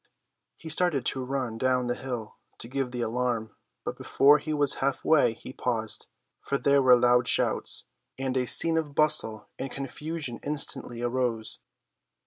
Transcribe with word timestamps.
He 0.57 0.67
started 0.67 1.05
to 1.05 1.23
run 1.23 1.59
down 1.59 1.85
the 1.85 1.93
hill 1.93 2.37
to 2.57 2.67
give 2.67 2.89
the 2.89 3.01
alarm, 3.01 3.55
but 3.85 3.95
before 3.99 4.39
he 4.39 4.51
was 4.51 4.77
half 4.81 5.05
way 5.05 5.33
he 5.35 5.53
paused, 5.53 6.07
for 6.41 6.57
there 6.57 6.81
were 6.81 6.95
loud 6.95 7.27
shouts, 7.27 7.85
and 8.17 8.35
a 8.35 8.47
scene 8.47 8.79
of 8.79 8.95
bustle 8.95 9.47
and 9.59 9.69
confusion 9.71 10.39
instantly 10.41 11.03
arose. 11.03 11.59